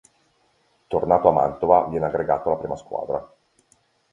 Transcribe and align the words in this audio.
Tornato 0.87 1.27
a 1.27 1.31
Mantova, 1.31 1.85
viene 1.85 2.07
aggregato 2.07 2.49
alla 2.49 2.57
prima 2.57 2.75
squadra. 2.75 3.23